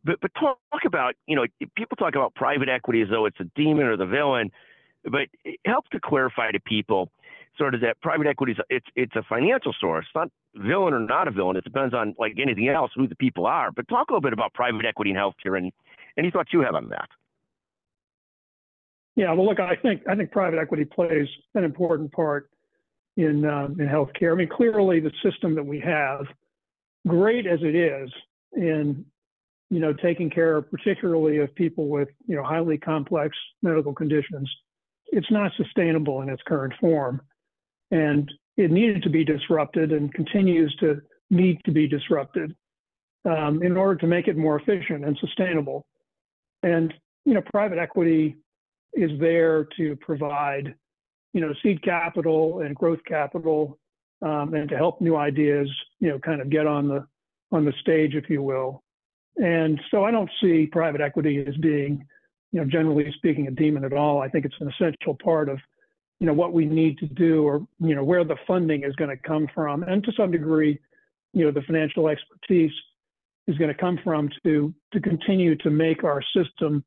But 0.05 0.20
but 0.20 0.32
talk 0.38 0.58
about 0.85 1.14
you 1.26 1.37
know 1.37 1.46
people 1.76 1.96
talk 1.96 2.14
about 2.14 2.35
private 2.35 2.69
equity 2.69 3.02
as 3.02 3.09
though 3.11 3.26
it's 3.26 3.40
a 3.40 3.50
demon 3.57 3.87
or 3.87 3.97
the 3.97 4.07
villain, 4.07 4.50
but 5.04 5.28
it 5.45 5.61
helps 5.64 5.88
to 5.90 6.00
clarify 6.00 6.50
to 6.50 6.61
people 6.61 7.11
sort 7.57 7.75
of 7.75 7.80
that 7.80 8.00
private 8.00 8.26
equity 8.26 8.52
is 8.52 8.59
it's 8.69 8.87
it's 8.97 9.16
a 9.16 9.23
financial 9.23 9.75
source, 9.80 10.07
not 10.14 10.28
villain 10.57 10.92
or 10.92 11.00
not 11.00 11.28
a 11.28 11.30
villain. 11.30 11.57
It 11.57 11.64
depends 11.64 11.95
on 11.95 12.14
like 12.19 12.35
anything 12.40 12.69
else 12.69 12.90
who 12.95 13.07
the 13.07 13.16
people 13.16 13.47
are. 13.47 13.71
But 13.71 13.88
talk 13.88 14.11
a 14.11 14.12
little 14.12 14.23
bit 14.23 14.33
about 14.33 14.52
private 14.54 14.85
equity 14.85 15.11
in 15.11 15.16
healthcare 15.16 15.57
and 15.57 15.73
any 16.19 16.30
thoughts 16.30 16.50
you 16.52 16.61
have 16.61 16.75
on 16.75 16.88
that. 16.88 17.09
Yeah, 19.16 19.33
well, 19.33 19.47
look, 19.47 19.61
I 19.61 19.76
think 19.76 20.02
I 20.09 20.16
think 20.16 20.33
private 20.33 20.59
equity 20.59 20.85
plays 20.85 21.28
an 21.54 21.64
important 21.64 22.11
part 22.12 22.50
in 23.16 23.44
um, 23.44 23.76
in 23.80 23.87
healthcare. 23.87 24.33
I 24.33 24.35
mean, 24.35 24.49
clearly 24.49 25.00
the 25.00 25.12
system 25.23 25.54
that 25.54 25.64
we 25.64 25.80
have, 25.80 26.26
great 27.06 27.47
as 27.47 27.61
it 27.62 27.76
is 27.76 28.11
in 28.54 29.04
you 29.71 29.80
know 29.80 29.92
taking 29.92 30.30
care 30.30 30.56
of 30.56 30.71
particularly 30.71 31.38
of 31.38 31.54
people 31.54 31.88
with 31.88 32.09
you 32.26 32.35
know 32.35 32.42
highly 32.42 32.76
complex 32.76 33.37
medical 33.62 33.94
conditions, 33.94 34.50
it's 35.06 35.30
not 35.30 35.52
sustainable 35.56 36.23
in 36.23 36.28
its 36.28 36.42
current 36.47 36.75
form, 36.80 37.21
and 37.92 38.30
it 38.56 38.73
needed 38.73 39.02
to 39.04 39.11
be 39.11 39.25
disrupted 39.25 39.92
and 39.92 40.12
continues 40.12 40.75
to 40.80 41.00
need 41.30 41.61
to 41.64 41.71
be 41.71 41.87
disrupted 41.87 42.54
um, 43.25 43.62
in 43.62 43.76
order 43.76 43.94
to 44.00 44.09
make 44.09 44.26
it 44.26 44.37
more 44.37 44.59
efficient 44.59 45.04
and 45.04 45.16
sustainable. 45.21 45.87
And 46.64 46.92
you 47.25 47.35
know, 47.35 47.42
private 47.52 47.78
equity 47.78 48.38
is 48.95 49.11
there 49.21 49.67
to 49.77 49.97
provide, 49.97 50.75
you 51.33 51.41
know, 51.41 51.53
seed 51.63 51.83
capital 51.83 52.61
and 52.61 52.75
growth 52.75 53.01
capital, 53.07 53.79
um, 54.23 54.55
and 54.55 54.69
to 54.69 54.77
help 54.77 55.01
new 55.01 55.17
ideas, 55.17 55.69
you 56.01 56.09
know, 56.09 56.19
kind 56.19 56.41
of 56.41 56.51
get 56.51 56.67
on 56.67 56.89
the 56.89 57.07
on 57.53 57.65
the 57.65 57.73
stage, 57.81 58.15
if 58.15 58.29
you 58.31 58.43
will. 58.43 58.83
And 59.37 59.81
so 59.91 60.05
I 60.05 60.11
don't 60.11 60.31
see 60.41 60.67
private 60.67 61.01
equity 61.01 61.45
as 61.47 61.57
being, 61.57 62.07
you 62.53 62.61
know, 62.61 62.67
generally 62.67 63.13
speaking, 63.17 63.47
a 63.49 63.51
demon 63.51 63.85
at 63.85 63.93
all. 63.93 64.21
I 64.23 64.29
think 64.29 64.45
it's 64.45 64.55
an 64.61 64.69
essential 64.69 65.17
part 65.23 65.49
of, 65.49 65.59
you 66.21 66.27
know, 66.27 66.33
what 66.33 66.53
we 66.53 66.65
need 66.65 66.99
to 66.99 67.07
do, 67.07 67.43
or 67.43 67.67
you 67.81 67.95
know, 67.95 68.05
where 68.05 68.25
the 68.25 68.37
funding 68.47 68.85
is 68.85 68.95
going 68.97 69.11
to 69.11 69.29
come 69.29 69.49
from, 69.55 69.83
and 69.83 70.03
to 70.05 70.13
some 70.17 70.31
degree, 70.31 70.79
you 71.33 71.45
know, 71.45 71.51
the 71.51 71.63
financial 71.63 72.09
expertise 72.09 72.73
is 73.47 73.59
going 73.59 73.73
to 73.73 73.79
come 73.79 73.99
from 74.03 74.31
to 74.45 74.73
to 74.93 75.01
continue 75.01 75.57
to 75.57 75.71
make 75.71 76.05
our 76.05 76.23
system 76.35 76.85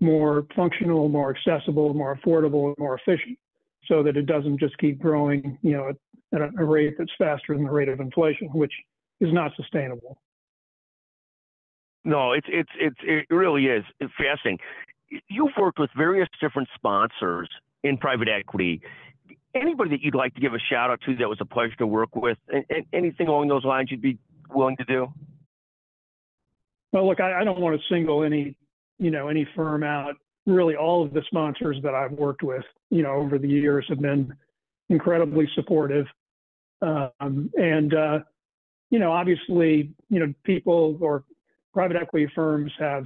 more 0.00 0.46
functional, 0.54 1.08
more 1.08 1.34
accessible, 1.34 1.94
more 1.94 2.16
affordable, 2.16 2.68
and 2.68 2.76
more 2.78 2.98
efficient 2.98 3.38
so 3.86 4.02
that 4.02 4.16
it 4.16 4.26
doesn't 4.26 4.58
just 4.58 4.76
keep 4.78 5.00
growing, 5.00 5.58
you 5.62 5.72
know, 5.72 5.88
at, 5.88 6.40
at 6.40 6.50
a 6.58 6.64
rate 6.64 6.94
that's 6.98 7.12
faster 7.18 7.54
than 7.54 7.64
the 7.64 7.70
rate 7.70 7.88
of 7.88 8.00
inflation, 8.00 8.48
which 8.48 8.72
is 9.20 9.32
not 9.32 9.52
sustainable. 9.56 10.18
No, 12.04 12.32
it's 12.32 12.46
it's 12.50 12.70
it's 12.78 12.96
it 13.02 13.26
really 13.34 13.66
is 13.66 13.84
fascinating. 14.18 14.58
You've 15.28 15.52
worked 15.58 15.78
with 15.78 15.90
various 15.96 16.28
different 16.40 16.68
sponsors 16.74 17.48
in 17.82 17.96
private 17.96 18.28
equity. 18.28 18.82
Anybody 19.54 19.90
that 19.90 20.02
you'd 20.02 20.14
like 20.14 20.34
to 20.34 20.40
give 20.40 20.52
a 20.52 20.58
shout 20.58 20.90
out 20.90 21.00
to 21.06 21.16
that 21.16 21.28
was 21.28 21.38
a 21.40 21.44
pleasure 21.44 21.76
to 21.78 21.86
work 21.86 22.14
with, 22.16 22.36
and, 22.48 22.64
and 22.68 22.84
anything 22.92 23.28
along 23.28 23.48
those 23.48 23.64
lines 23.64 23.90
you'd 23.90 24.02
be 24.02 24.18
willing 24.50 24.76
to 24.76 24.84
do? 24.84 25.12
Well, 26.92 27.06
look, 27.06 27.20
I, 27.20 27.40
I 27.40 27.44
don't 27.44 27.60
want 27.60 27.80
to 27.80 27.94
single 27.94 28.22
any, 28.22 28.56
you 28.98 29.10
know, 29.10 29.28
any 29.28 29.46
firm 29.56 29.82
out. 29.82 30.16
Really, 30.46 30.76
all 30.76 31.04
of 31.04 31.12
the 31.12 31.22
sponsors 31.26 31.78
that 31.82 31.94
I've 31.94 32.12
worked 32.12 32.42
with, 32.42 32.64
you 32.90 33.02
know, 33.02 33.12
over 33.12 33.38
the 33.38 33.48
years 33.48 33.86
have 33.88 34.00
been 34.00 34.34
incredibly 34.90 35.48
supportive. 35.54 36.06
Um, 36.82 37.50
and 37.54 37.94
uh, 37.94 38.18
you 38.90 38.98
know, 38.98 39.10
obviously, 39.10 39.92
you 40.10 40.20
know, 40.20 40.32
people 40.44 40.98
or 41.00 41.24
private 41.72 41.96
equity 41.96 42.30
firms 42.34 42.70
have 42.78 43.04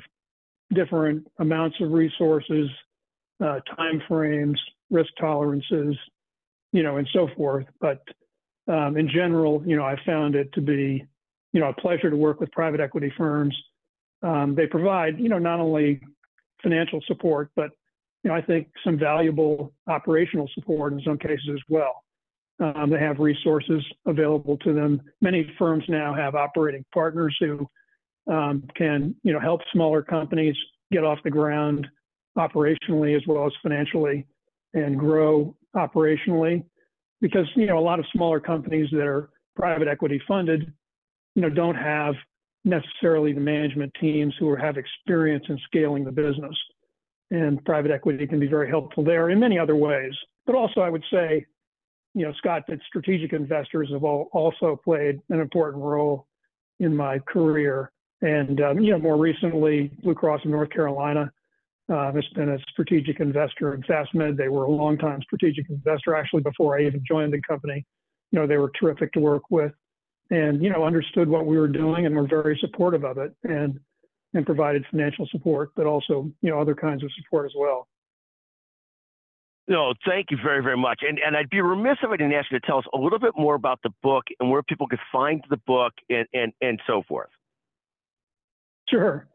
different 0.75 1.26
amounts 1.38 1.76
of 1.80 1.92
resources, 1.92 2.68
uh, 3.42 3.61
time 3.76 4.02
frames, 4.07 4.61
risk 4.90 5.11
tolerances, 5.18 5.97
you 6.73 6.83
know, 6.83 6.99
and 6.99 7.09
so 7.12 7.28
forth. 7.37 7.66
But 7.80 8.02
um, 8.66 8.97
in 8.97 9.09
general, 9.09 9.62
you 9.64 9.76
know, 9.76 9.85
I 9.85 9.97
found 10.04 10.35
it 10.35 10.52
to 10.54 10.61
be, 10.61 11.07
you 11.52 11.61
know, 11.61 11.68
a 11.68 11.80
pleasure 11.80 12.11
to 12.11 12.16
work 12.16 12.40
with 12.40 12.52
private 12.52 12.80
equity 12.80 13.12
firms. 13.16 13.57
Um, 14.22 14.54
they 14.54 14.66
provide, 14.66 15.18
you 15.18 15.28
know, 15.28 15.38
not 15.38 15.60
only 15.60 16.00
financial 16.62 17.00
support, 17.06 17.50
but 17.54 17.70
you 18.25 18.30
know, 18.30 18.37
I 18.37 18.42
think 18.42 18.68
some 18.84 18.98
valuable 18.98 19.72
operational 19.87 20.50
support 20.54 20.92
in 20.92 21.00
some 21.04 21.18
cases 21.18 21.48
as 21.52 21.60
well. 21.68 22.04
Um, 22.60 22.90
they 22.90 22.98
have 22.98 23.20
resources 23.20 23.84
available 24.06 24.56
to 24.58 24.72
them. 24.72 25.00
Many 25.20 25.52
firms 25.58 25.84
now 25.88 26.12
have 26.14 26.34
operating 26.34 26.84
partners 26.92 27.37
who 27.38 27.68
um, 28.30 28.64
can, 28.76 29.14
you 29.22 29.32
know, 29.32 29.38
help 29.38 29.60
smaller 29.72 30.02
companies 30.02 30.56
get 30.90 31.04
off 31.04 31.18
the 31.22 31.30
ground 31.30 31.87
operationally 32.37 33.16
as 33.16 33.22
well 33.26 33.46
as 33.46 33.52
financially 33.62 34.26
and 34.75 34.98
grow 34.98 35.54
operationally. 35.76 36.64
Because 37.20 37.46
you 37.54 37.66
know, 37.66 37.78
a 37.78 37.80
lot 37.80 37.98
of 37.98 38.06
smaller 38.12 38.40
companies 38.40 38.88
that 38.92 39.06
are 39.06 39.30
private 39.56 39.88
equity 39.88 40.20
funded, 40.26 40.72
you 41.34 41.42
know, 41.42 41.50
don't 41.50 41.75
have 41.75 42.14
necessarily 42.64 43.32
the 43.32 43.40
management 43.40 43.92
teams 44.00 44.34
who 44.38 44.54
have 44.56 44.76
experience 44.76 45.44
in 45.48 45.58
scaling 45.66 46.04
the 46.04 46.12
business. 46.12 46.56
And 47.30 47.62
private 47.64 47.90
equity 47.90 48.26
can 48.26 48.40
be 48.40 48.46
very 48.46 48.68
helpful 48.68 49.04
there 49.04 49.30
in 49.30 49.38
many 49.38 49.58
other 49.58 49.76
ways. 49.76 50.12
But 50.46 50.54
also, 50.54 50.80
I 50.80 50.88
would 50.88 51.04
say, 51.12 51.44
you 52.14 52.24
know, 52.24 52.32
Scott, 52.38 52.64
that 52.68 52.80
strategic 52.86 53.32
investors 53.32 53.90
have 53.92 54.02
all 54.02 54.28
also 54.32 54.80
played 54.82 55.20
an 55.28 55.40
important 55.40 55.82
role 55.82 56.26
in 56.80 56.96
my 56.96 57.18
career. 57.20 57.92
And, 58.22 58.60
um, 58.60 58.78
you 58.80 58.92
know, 58.92 58.98
more 58.98 59.18
recently, 59.18 59.90
Blue 60.02 60.14
Cross 60.14 60.40
of 60.44 60.50
North 60.50 60.70
Carolina 60.70 61.30
uh, 61.92 62.12
has 62.12 62.24
been 62.34 62.48
a 62.48 62.58
strategic 62.70 63.20
investor 63.20 63.74
in 63.74 63.82
FastMed. 63.82 64.36
They 64.36 64.48
were 64.48 64.64
a 64.64 64.70
longtime 64.70 65.22
strategic 65.22 65.68
investor, 65.68 66.14
actually, 66.14 66.42
before 66.42 66.78
I 66.78 66.86
even 66.86 67.02
joined 67.06 67.32
the 67.32 67.42
company. 67.42 67.84
You 68.32 68.40
know, 68.40 68.46
they 68.46 68.56
were 68.56 68.72
terrific 68.78 69.12
to 69.12 69.20
work 69.20 69.42
with 69.50 69.72
and, 70.30 70.62
you 70.62 70.70
know, 70.70 70.85
understood 70.85 71.28
what 71.28 71.47
we 71.47 71.58
were 71.58 71.68
doing 71.68 72.06
and 72.06 72.14
were 72.14 72.26
very 72.26 72.58
supportive 72.61 73.04
of 73.04 73.18
it 73.18 73.35
and, 73.44 73.78
and 74.35 74.44
provided 74.44 74.85
financial 74.90 75.26
support, 75.30 75.70
but 75.75 75.87
also, 75.87 76.30
you 76.42 76.50
know, 76.50 76.61
other 76.61 76.75
kinds 76.75 77.02
of 77.02 77.11
support 77.16 77.47
as 77.47 77.52
well. 77.56 77.88
No, 79.68 79.92
thank 80.06 80.30
you 80.30 80.38
very, 80.42 80.62
very 80.62 80.78
much. 80.78 81.00
And 81.06 81.18
and 81.18 81.37
I'd 81.37 81.50
be 81.50 81.61
remiss 81.61 81.99
if 82.02 82.08
I 82.08 82.16
didn't 82.16 82.32
ask 82.32 82.50
you 82.50 82.58
to 82.58 82.66
tell 82.66 82.78
us 82.78 82.87
a 82.94 82.99
little 82.99 83.18
bit 83.18 83.32
more 83.37 83.54
about 83.54 83.80
the 83.82 83.90
book 84.02 84.25
and 84.40 84.50
where 84.50 84.62
people 84.62 84.87
could 84.87 84.99
find 85.12 85.44
the 85.50 85.58
book 85.66 85.92
and 86.08 86.26
and, 86.32 86.52
and 86.62 86.80
so 86.87 87.02
forth. 87.06 87.28
Sure. 88.88 89.28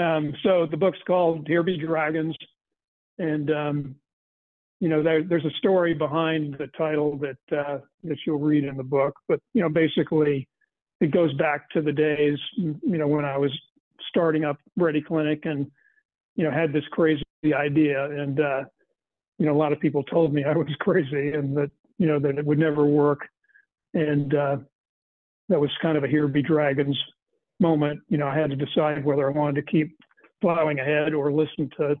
Um, 0.00 0.32
so 0.42 0.66
the 0.70 0.78
book's 0.78 0.98
called 1.06 1.46
Here 1.46 1.62
Be 1.62 1.76
Dragons, 1.76 2.34
and 3.18 3.50
um, 3.50 3.94
you 4.84 4.90
know 4.90 5.02
there, 5.02 5.22
there's 5.22 5.44
a 5.44 5.56
story 5.58 5.94
behind 5.94 6.56
the 6.58 6.68
title 6.78 7.18
that 7.18 7.58
uh, 7.58 7.78
that 8.04 8.18
you'll 8.26 8.38
read 8.38 8.64
in 8.64 8.76
the 8.76 8.84
book. 8.84 9.14
But 9.28 9.40
you 9.54 9.62
know 9.62 9.68
basically 9.68 10.48
it 11.00 11.10
goes 11.10 11.32
back 11.34 11.70
to 11.70 11.82
the 11.82 11.92
days 11.92 12.38
you 12.56 12.98
know 12.98 13.08
when 13.08 13.24
I 13.24 13.36
was 13.38 13.52
starting 14.08 14.44
up 14.44 14.58
RediClinic 14.78 15.46
and 15.46 15.70
you 16.36 16.44
know 16.44 16.50
had 16.50 16.72
this 16.72 16.84
crazy 16.92 17.24
idea 17.44 18.04
and 18.10 18.40
uh, 18.40 18.64
you 19.38 19.46
know, 19.46 19.52
a 19.52 19.58
lot 19.58 19.72
of 19.72 19.80
people 19.80 20.02
told 20.04 20.32
me 20.32 20.44
I 20.48 20.56
was 20.56 20.74
crazy 20.80 21.32
and 21.32 21.56
that, 21.56 21.70
you 21.98 22.06
know, 22.06 22.18
that 22.18 22.38
it 22.38 22.44
would 22.44 22.58
never 22.58 22.84
work. 22.84 23.28
And 23.92 24.34
uh, 24.34 24.56
that 25.48 25.60
was 25.60 25.70
kind 25.80 25.96
of 25.96 26.04
a 26.04 26.08
here 26.08 26.26
be 26.26 26.42
dragons 26.42 26.98
moment. 27.60 28.00
You 28.08 28.18
know, 28.18 28.26
I 28.26 28.36
had 28.36 28.50
to 28.50 28.56
decide 28.56 29.04
whether 29.04 29.28
I 29.28 29.32
wanted 29.32 29.64
to 29.64 29.70
keep 29.70 29.96
plowing 30.40 30.80
ahead 30.80 31.14
or 31.14 31.32
listen 31.32 31.70
to, 31.78 31.94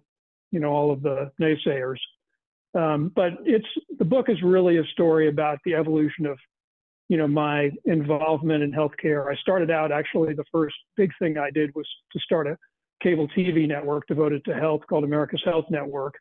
you 0.50 0.60
know, 0.60 0.70
all 0.70 0.90
of 0.90 1.02
the 1.02 1.30
naysayers. 1.40 1.98
Um, 2.74 3.12
but 3.14 3.34
it's 3.44 3.66
the 3.98 4.04
book 4.04 4.28
is 4.28 4.42
really 4.42 4.78
a 4.78 4.84
story 4.92 5.28
about 5.28 5.58
the 5.64 5.74
evolution 5.74 6.26
of, 6.26 6.38
you 7.08 7.16
know, 7.16 7.28
my 7.28 7.70
involvement 7.84 8.62
in 8.62 8.72
healthcare. 8.72 9.30
I 9.30 9.36
started 9.36 9.70
out 9.70 9.92
actually 9.92 10.34
the 10.34 10.44
first 10.50 10.74
big 10.96 11.10
thing 11.20 11.38
I 11.38 11.50
did 11.50 11.74
was 11.74 11.86
to 12.12 12.18
start 12.20 12.46
a 12.46 12.56
cable 13.02 13.28
TV 13.36 13.68
network 13.68 14.06
devoted 14.08 14.44
to 14.46 14.54
health 14.54 14.82
called 14.88 15.04
America's 15.04 15.42
Health 15.44 15.66
Network. 15.70 16.14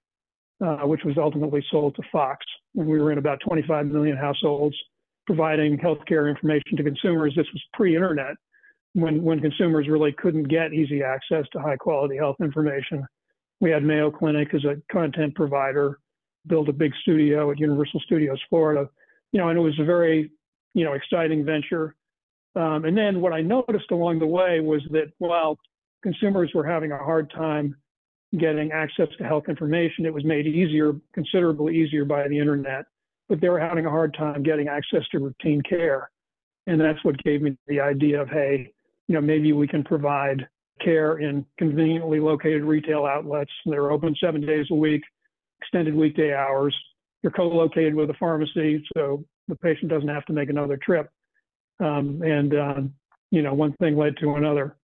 Uh, 0.63 0.87
which 0.87 1.03
was 1.03 1.17
ultimately 1.17 1.61
sold 1.69 1.93
to 1.95 2.01
Fox. 2.09 2.45
And 2.75 2.87
we 2.87 2.97
were 2.97 3.11
in 3.11 3.17
about 3.17 3.41
25 3.41 3.87
million 3.87 4.15
households 4.15 4.77
providing 5.25 5.77
healthcare 5.77 6.29
information 6.29 6.77
to 6.77 6.83
consumers. 6.83 7.33
This 7.35 7.47
was 7.51 7.61
pre-internet, 7.73 8.35
when 8.93 9.23
when 9.23 9.39
consumers 9.39 9.87
really 9.87 10.13
couldn't 10.13 10.43
get 10.43 10.73
easy 10.73 11.03
access 11.03 11.45
to 11.51 11.59
high 11.59 11.75
quality 11.75 12.15
health 12.17 12.37
information. 12.41 13.05
We 13.59 13.71
had 13.71 13.83
Mayo 13.83 14.11
Clinic 14.11 14.53
as 14.53 14.63
a 14.65 14.75
content 14.91 15.35
provider, 15.35 15.99
built 16.47 16.69
a 16.69 16.73
big 16.73 16.91
studio 17.01 17.51
at 17.51 17.59
Universal 17.59 18.01
Studios 18.01 18.39
Florida, 18.49 18.89
you 19.31 19.39
know, 19.39 19.49
and 19.49 19.57
it 19.57 19.61
was 19.61 19.77
a 19.79 19.85
very 19.85 20.31
you 20.73 20.83
know 20.83 20.93
exciting 20.93 21.45
venture. 21.45 21.95
Um, 22.55 22.85
and 22.85 22.95
then 22.95 23.19
what 23.21 23.33
I 23.33 23.41
noticed 23.41 23.89
along 23.91 24.19
the 24.19 24.27
way 24.27 24.59
was 24.59 24.81
that 24.91 25.11
while 25.17 25.57
consumers 26.03 26.51
were 26.53 26.65
having 26.65 26.91
a 26.91 26.97
hard 26.97 27.31
time 27.31 27.75
getting 28.37 28.71
access 28.71 29.07
to 29.17 29.23
health 29.23 29.45
information. 29.47 30.05
It 30.05 30.13
was 30.13 30.25
made 30.25 30.47
easier, 30.47 30.93
considerably 31.13 31.75
easier 31.75 32.05
by 32.05 32.27
the 32.27 32.37
internet, 32.37 32.85
but 33.29 33.39
they 33.41 33.49
were 33.49 33.59
having 33.59 33.85
a 33.85 33.89
hard 33.89 34.13
time 34.13 34.43
getting 34.43 34.67
access 34.67 35.03
to 35.11 35.19
routine 35.19 35.61
care. 35.61 36.09
And 36.67 36.79
that's 36.79 37.03
what 37.03 37.17
gave 37.23 37.41
me 37.41 37.57
the 37.67 37.79
idea 37.79 38.21
of, 38.21 38.29
hey, 38.29 38.71
you 39.07 39.15
know, 39.15 39.21
maybe 39.21 39.53
we 39.53 39.67
can 39.67 39.83
provide 39.83 40.47
care 40.81 41.19
in 41.19 41.45
conveniently 41.57 42.19
located 42.19 42.63
retail 42.63 43.05
outlets. 43.05 43.51
They're 43.65 43.91
open 43.91 44.15
seven 44.19 44.41
days 44.41 44.65
a 44.71 44.75
week, 44.75 45.03
extended 45.63 45.95
weekday 45.95 46.33
hours. 46.33 46.75
You're 47.21 47.31
co-located 47.31 47.95
with 47.95 48.09
a 48.09 48.15
pharmacy, 48.15 48.83
so 48.95 49.23
the 49.47 49.55
patient 49.55 49.89
doesn't 49.89 50.09
have 50.09 50.25
to 50.25 50.33
make 50.33 50.49
another 50.49 50.77
trip. 50.77 51.09
Um, 51.79 52.21
and 52.21 52.53
um, 52.55 52.93
you 53.31 53.41
know, 53.41 53.53
one 53.53 53.73
thing 53.73 53.97
led 53.97 54.15
to 54.17 54.35
another. 54.35 54.75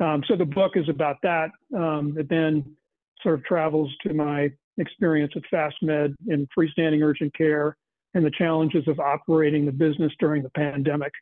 Um, 0.00 0.22
so 0.26 0.36
the 0.36 0.44
book 0.44 0.72
is 0.76 0.88
about 0.88 1.16
that. 1.22 1.50
Um, 1.76 2.16
it 2.18 2.28
then 2.28 2.76
sort 3.22 3.34
of 3.34 3.44
travels 3.44 3.92
to 4.06 4.14
my 4.14 4.50
experience 4.78 5.32
at 5.36 5.42
FastMed 5.52 6.14
in 6.28 6.48
freestanding 6.56 7.04
urgent 7.04 7.34
care 7.34 7.76
and 8.14 8.24
the 8.24 8.30
challenges 8.30 8.88
of 8.88 8.98
operating 8.98 9.66
the 9.66 9.72
business 9.72 10.12
during 10.18 10.42
the 10.42 10.50
pandemic, 10.50 11.12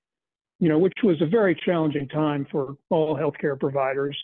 you 0.60 0.68
know, 0.68 0.78
which 0.78 0.94
was 1.02 1.20
a 1.20 1.26
very 1.26 1.54
challenging 1.66 2.08
time 2.08 2.46
for 2.50 2.76
all 2.90 3.16
healthcare 3.16 3.58
providers, 3.58 4.16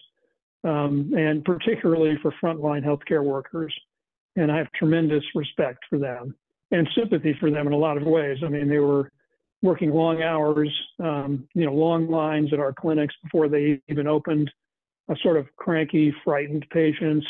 um, 0.62 1.12
and 1.16 1.44
particularly 1.44 2.16
for 2.22 2.32
frontline 2.42 2.84
healthcare 2.84 3.24
workers. 3.24 3.74
And 4.36 4.50
I 4.50 4.58
have 4.58 4.70
tremendous 4.72 5.24
respect 5.34 5.80
for 5.88 5.98
them 5.98 6.34
and 6.70 6.88
sympathy 6.96 7.36
for 7.38 7.50
them 7.50 7.66
in 7.66 7.72
a 7.72 7.78
lot 7.78 7.96
of 7.96 8.02
ways. 8.04 8.38
I 8.44 8.48
mean, 8.48 8.68
they 8.68 8.78
were 8.78 9.10
working 9.62 9.92
long 9.92 10.22
hours, 10.22 10.70
um, 11.02 11.48
you 11.54 11.64
know, 11.64 11.72
long 11.72 12.08
lines 12.08 12.52
at 12.52 12.58
our 12.58 12.72
clinics 12.72 13.14
before 13.22 13.48
they 13.48 13.80
even 13.88 14.06
opened, 14.06 14.50
a 15.08 15.16
sort 15.22 15.36
of 15.36 15.46
cranky, 15.56 16.14
frightened 16.24 16.66
patients, 16.70 17.26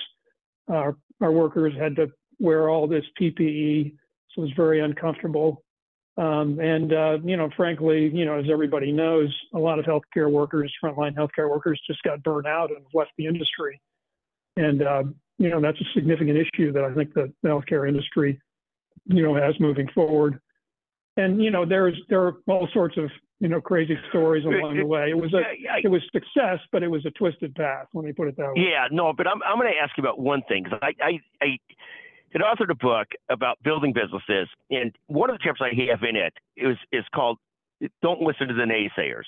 our, 0.68 0.96
our 1.20 1.32
workers 1.32 1.74
had 1.78 1.94
to 1.96 2.10
wear 2.40 2.68
all 2.68 2.86
this 2.86 3.04
PPE, 3.20 3.94
so 4.30 4.42
it 4.42 4.46
was 4.46 4.52
very 4.56 4.80
uncomfortable. 4.80 5.62
Um, 6.16 6.60
and 6.60 6.92
uh, 6.92 7.18
you 7.24 7.36
know, 7.36 7.50
frankly, 7.56 8.08
you 8.12 8.24
know, 8.24 8.38
as 8.38 8.46
everybody 8.50 8.92
knows, 8.92 9.34
a 9.54 9.58
lot 9.58 9.78
of 9.78 9.84
healthcare 9.84 10.30
workers, 10.30 10.72
frontline 10.82 11.14
healthcare 11.14 11.50
workers, 11.50 11.80
just 11.86 12.02
got 12.02 12.22
burned 12.22 12.46
out 12.46 12.70
and 12.70 12.84
left 12.94 13.10
the 13.18 13.26
industry. 13.26 13.80
And 14.56 14.82
uh, 14.82 15.02
you 15.38 15.50
know, 15.50 15.60
that's 15.60 15.80
a 15.80 15.84
significant 15.94 16.38
issue 16.38 16.72
that 16.72 16.84
I 16.84 16.94
think 16.94 17.14
the 17.14 17.32
healthcare 17.44 17.88
industry, 17.88 18.40
you 19.06 19.22
know, 19.22 19.34
has 19.34 19.58
moving 19.60 19.88
forward. 19.94 20.40
And 21.16 21.42
you 21.42 21.50
know, 21.50 21.64
there's 21.64 21.96
there 22.08 22.22
are 22.22 22.34
all 22.46 22.68
sorts 22.72 22.96
of 22.96 23.10
you 23.40 23.48
know, 23.48 23.60
crazy 23.60 23.94
stories 24.08 24.44
along 24.44 24.76
the 24.76 24.86
way. 24.86 25.10
It 25.10 25.16
was 25.16 25.34
a, 25.34 25.42
it 25.84 25.90
was 25.90 26.00
success, 26.12 26.60
but 26.72 26.82
it 26.82 26.88
was 26.88 27.04
a 27.04 27.10
twisted 27.10 27.54
path. 27.54 27.88
Let 27.92 28.04
me 28.04 28.12
put 28.12 28.28
it 28.28 28.36
that 28.36 28.54
way. 28.54 28.68
Yeah, 28.70 28.86
no, 28.90 29.12
but 29.12 29.26
I'm 29.26 29.42
I'm 29.42 29.58
going 29.58 29.70
to 29.70 29.78
ask 29.78 29.92
you 29.98 30.02
about 30.02 30.18
one 30.18 30.42
thing 30.48 30.62
because 30.62 30.78
I, 30.80 30.92
I 31.02 31.18
I 31.42 31.58
had 32.32 32.42
authored 32.42 32.70
a 32.70 32.74
book 32.74 33.08
about 33.28 33.62
building 33.62 33.92
businesses, 33.92 34.48
and 34.70 34.96
one 35.08 35.30
of 35.30 35.38
the 35.38 35.42
tips 35.44 35.60
I 35.60 35.74
have 35.90 36.02
in 36.08 36.16
it 36.16 36.32
is 36.56 36.78
is 36.92 37.04
called 37.14 37.38
"Don't 38.02 38.20
listen 38.20 38.48
to 38.48 38.54
the 38.54 38.62
naysayers." 38.62 39.24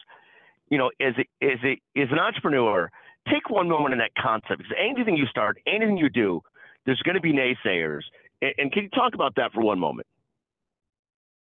You 0.70 0.78
know, 0.78 0.90
as 1.00 1.14
a, 1.18 1.44
as 1.44 1.58
a, 1.62 1.72
as 2.00 2.08
an 2.10 2.18
entrepreneur, 2.18 2.90
take 3.30 3.50
one 3.50 3.68
moment 3.68 3.92
in 3.92 3.98
that 3.98 4.12
concept 4.18 4.58
because 4.58 4.72
anything 4.78 5.16
you 5.16 5.26
start, 5.26 5.58
anything 5.66 5.96
you 5.96 6.08
do, 6.08 6.40
there's 6.84 7.00
going 7.02 7.16
to 7.16 7.20
be 7.20 7.32
naysayers. 7.32 8.02
And, 8.42 8.52
and 8.58 8.72
can 8.72 8.84
you 8.84 8.90
talk 8.90 9.14
about 9.14 9.34
that 9.36 9.52
for 9.52 9.62
one 9.62 9.78
moment? 9.78 10.06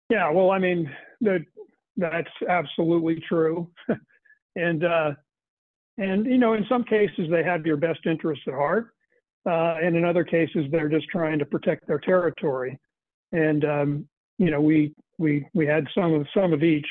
Yeah, 0.09 0.31
well, 0.31 0.51
I 0.51 0.57
mean, 0.57 0.91
that 1.21 1.45
that's 1.95 2.29
absolutely 2.47 3.21
true, 3.27 3.69
and 4.55 4.83
uh, 4.83 5.11
and 5.97 6.25
you 6.25 6.39
know, 6.39 6.53
in 6.53 6.65
some 6.67 6.83
cases 6.83 7.27
they 7.29 7.43
have 7.43 7.65
your 7.65 7.77
best 7.77 7.99
interests 8.05 8.43
at 8.47 8.55
heart, 8.55 8.88
uh, 9.45 9.75
and 9.81 9.95
in 9.95 10.05
other 10.05 10.23
cases 10.23 10.65
they're 10.71 10.89
just 10.89 11.07
trying 11.09 11.38
to 11.38 11.45
protect 11.45 11.85
their 11.85 11.99
territory. 11.99 12.79
And 13.33 13.63
um, 13.65 14.07
you 14.39 14.49
know, 14.49 14.61
we 14.61 14.95
we 15.19 15.45
we 15.53 15.67
had 15.67 15.85
some 15.93 16.13
of 16.13 16.25
some 16.33 16.53
of 16.53 16.63
each. 16.63 16.88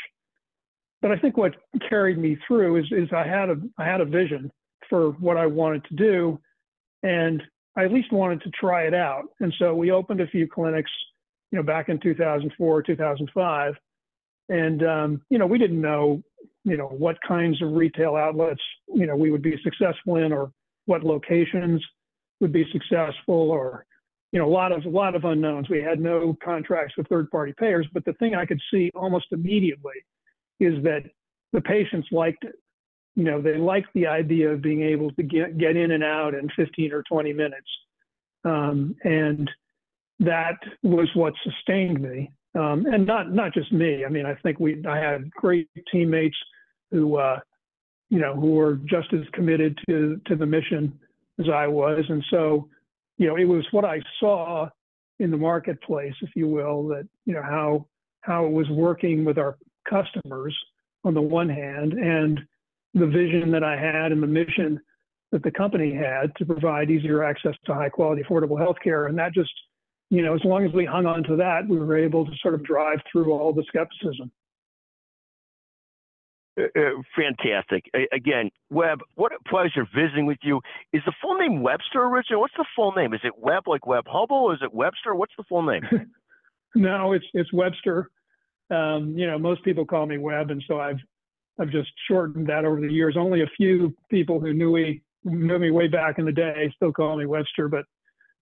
But 1.03 1.11
I 1.11 1.17
think 1.17 1.37
what 1.37 1.57
carried 1.89 2.19
me 2.19 2.39
through 2.47 2.77
is 2.77 2.87
is 2.93 3.09
I 3.13 3.27
had 3.27 3.51
a 3.51 3.57
I 3.79 3.85
had 3.85 4.01
a 4.01 4.05
vision 4.05 4.49
for 4.89 5.11
what 5.13 5.37
I 5.37 5.47
wanted 5.47 5.85
to 5.87 5.95
do, 5.95 6.41
and 7.03 7.43
I 7.77 7.85
at 7.85 7.93
least 7.93 8.13
wanted 8.13 8.43
to 8.43 8.51
try 8.51 8.83
it 8.83 8.95
out. 8.95 9.25
And 9.41 9.55
so 9.59 9.75
we 9.75 9.91
opened 9.91 10.21
a 10.21 10.27
few 10.27 10.49
clinics, 10.49 10.91
you 11.53 11.57
know, 11.59 11.63
back 11.63 11.89
in 11.89 12.01
2004, 12.01 12.83
2005, 12.83 13.75
and 14.49 14.83
um, 14.83 15.23
you 15.31 15.39
know 15.39 15.47
we 15.47 15.59
didn't 15.59 15.81
know, 15.81 16.23
you 16.65 16.77
know, 16.77 16.87
what 16.87 17.19
kinds 17.27 17.61
of 17.63 17.73
retail 17.73 18.17
outlets 18.17 18.63
you 18.89 19.07
know 19.07 19.17
we 19.17 19.31
would 19.31 19.43
be 19.43 19.59
successful 19.63 20.17
in, 20.17 20.33
or 20.33 20.51
what 20.87 21.05
locations 21.05 21.85
would 22.41 22.53
be 22.53 22.67
successful, 22.73 23.51
or 23.51 23.85
you 24.33 24.39
know, 24.39 24.47
a 24.47 24.51
lot 24.51 24.73
of 24.73 24.85
a 24.85 24.89
lot 24.89 25.15
of 25.15 25.25
unknowns. 25.25 25.69
We 25.69 25.81
had 25.81 26.01
no 26.01 26.37
contracts 26.45 26.97
with 26.97 27.09
third-party 27.09 27.55
payers, 27.59 27.87
but 27.93 28.05
the 28.05 28.13
thing 28.15 28.35
I 28.35 28.45
could 28.45 28.61
see 28.73 28.91
almost 28.95 29.27
immediately 29.33 29.95
is 30.61 30.83
that 30.85 31.05
the 31.53 31.61
patients 31.61 32.09
liked 32.11 32.45
it. 32.45 32.57
You 33.17 33.25
know, 33.25 33.41
they 33.41 33.57
like 33.57 33.85
the 33.95 34.07
idea 34.07 34.51
of 34.51 34.63
being 34.63 34.83
able 34.83 35.11
to 35.13 35.23
get 35.23 35.59
get 35.59 35.77
in 35.77 35.91
and 35.91 36.05
out 36.05 36.35
in 36.35 36.49
15 36.57 36.93
or 36.93 37.03
20 37.03 37.33
minutes, 37.33 37.69
um, 38.45 38.95
and 39.05 39.51
that 40.21 40.57
was 40.83 41.09
what 41.15 41.35
sustained 41.43 42.01
me. 42.01 42.31
Um, 42.55 42.87
and 42.87 43.07
not 43.07 43.33
not 43.33 43.53
just 43.53 43.73
me. 43.73 44.05
I 44.05 44.09
mean, 44.09 44.27
I 44.27 44.35
think 44.37 44.59
we 44.59 44.85
I 44.87 44.99
had 44.99 45.31
great 45.33 45.69
teammates 45.91 46.37
who 46.91 47.17
uh, 47.17 47.41
you 48.09 48.19
know 48.19 48.35
who 48.35 48.53
were 48.53 48.77
just 48.85 49.13
as 49.13 49.27
committed 49.33 49.79
to 49.89 50.21
to 50.27 50.37
the 50.37 50.47
mission 50.47 50.99
as 51.39 51.47
I 51.49 51.67
was, 51.67 52.05
and 52.09 52.25
so 52.31 52.69
you 53.19 53.27
know, 53.27 53.37
it 53.37 53.45
was 53.45 53.67
what 53.73 53.85
I 53.85 54.01
saw 54.19 54.69
in 55.19 55.31
the 55.31 55.37
marketplace, 55.37 56.15
if 56.23 56.31
you 56.35 56.47
will, 56.49 56.87
that 56.89 57.07
you 57.27 57.35
know 57.35 57.43
how 57.43 57.87
how 58.23 58.47
it 58.47 58.53
was 58.53 58.69
working 58.71 59.25
with 59.25 59.39
our 59.39 59.59
customers 59.89 60.57
on 61.05 61.15
the 61.15 61.23
one 61.23 61.49
hand, 61.49 61.93
and 61.93 62.41
the 62.95 63.07
vision 63.07 63.51
that 63.53 63.63
I 63.63 63.77
had 63.77 64.13
and 64.13 64.23
the 64.23 64.27
mission 64.27 64.81
that 65.33 65.43
the 65.43 65.51
company 65.51 65.95
had 65.95 66.35
to 66.37 66.47
provide 66.47 66.91
easier 66.91 67.23
access 67.23 67.55
to 67.67 67.75
high 67.75 67.91
quality, 67.91 68.23
affordable 68.23 68.59
healthcare. 68.59 69.09
And 69.09 69.19
that 69.19 69.35
just, 69.35 69.53
you 70.11 70.23
know, 70.23 70.35
as 70.35 70.41
long 70.45 70.65
as 70.65 70.73
we 70.73 70.85
hung 70.85 71.07
on 71.07 71.23
to 71.25 71.37
that, 71.37 71.69
we 71.69 71.79
were 71.79 71.99
able 71.99 72.25
to 72.25 72.33
sort 72.41 72.55
of 72.55 72.65
drive 72.65 72.99
through 73.13 73.33
all 73.33 73.53
the 73.53 73.65
skepticism. 73.69 74.31
Uh, 76.59 76.65
uh, 76.77 76.91
fantastic. 77.15 77.85
again, 78.13 78.51
Web, 78.71 79.01
what 79.15 79.33
a 79.33 79.49
pleasure 79.49 79.87
visiting 79.95 80.27
with 80.27 80.39
you. 80.43 80.61
Is 80.93 81.03
the 81.07 81.13
full 81.23 81.37
name 81.37 81.63
Webster 81.63 82.03
original? 82.03 82.41
What's 82.41 82.55
the 82.57 82.67
full 82.75 82.93
name? 82.93 83.15
Is 83.15 83.21
it 83.23 83.33
Web 83.39 83.65
like 83.69 83.87
Webb 83.87 84.07
Hubbell? 84.07 84.55
Is 84.55 84.61
it 84.63 84.73
Webster? 84.73 85.15
What's 85.15 85.35
the 85.37 85.45
full 85.45 85.63
name? 85.63 85.83
no, 86.75 87.13
it's 87.13 87.27
it's 87.35 87.53
Webster. 87.53 88.11
Um, 88.71 89.15
you 89.17 89.27
know, 89.27 89.39
most 89.39 89.63
people 89.65 89.85
call 89.85 90.07
me 90.07 90.19
Web, 90.19 90.51
and 90.51 90.63
so 90.67 90.81
I've 90.81 90.99
I've 91.61 91.71
just 91.71 91.91
shortened 92.07 92.49
that 92.49 92.65
over 92.65 92.81
the 92.81 92.93
years. 92.93 93.17
Only 93.19 93.43
a 93.43 93.51
few 93.57 93.95
people 94.11 94.41
who 94.41 94.53
knew 94.53 94.75
me 94.75 95.03
knew 95.25 95.59
me 95.59 95.71
way 95.71 95.89
back 95.89 96.19
in 96.19 96.25
the 96.25 96.33
day 96.33 96.73
still 96.77 96.93
call 96.93 97.17
me 97.17 97.27
Webster, 97.27 97.69
but 97.69 97.85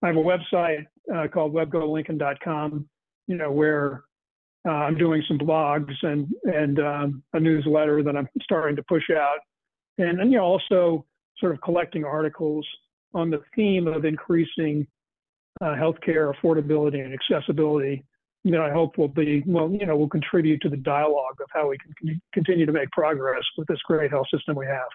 I 0.03 0.07
have 0.07 0.15
a 0.15 0.19
website 0.19 0.85
uh, 1.13 1.27
called 1.27 1.53
webgolinkin.com, 1.53 2.87
you 3.27 3.35
know, 3.35 3.51
where 3.51 4.03
uh, 4.67 4.71
I'm 4.71 4.97
doing 4.97 5.23
some 5.27 5.39
blogs 5.39 5.93
and 6.03 6.27
and 6.43 6.79
um, 6.79 7.23
a 7.33 7.39
newsletter 7.39 8.03
that 8.03 8.15
I'm 8.15 8.27
starting 8.43 8.75
to 8.75 8.83
push 8.83 9.09
out, 9.09 9.39
and, 9.97 10.19
and 10.19 10.31
you 10.31 10.37
know 10.37 10.43
also 10.43 11.05
sort 11.39 11.53
of 11.53 11.61
collecting 11.61 12.03
articles 12.03 12.67
on 13.13 13.29
the 13.29 13.41
theme 13.55 13.87
of 13.87 14.05
increasing 14.05 14.85
uh, 15.61 15.75
healthcare 15.75 16.33
affordability 16.33 17.03
and 17.03 17.13
accessibility. 17.13 18.03
That 18.51 18.61
I 18.61 18.71
hope 18.71 18.97
will 18.97 19.07
be 19.07 19.43
well, 19.45 19.69
you 19.69 19.85
know, 19.85 19.95
will 19.97 20.09
contribute 20.09 20.61
to 20.61 20.69
the 20.69 20.77
dialogue 20.77 21.35
of 21.41 21.49
how 21.53 21.69
we 21.69 21.77
can 21.77 22.21
continue 22.33 22.65
to 22.65 22.71
make 22.71 22.89
progress 22.91 23.43
with 23.57 23.67
this 23.67 23.79
great 23.85 24.11
health 24.11 24.27
system 24.31 24.55
we 24.55 24.65
have. 24.65 24.87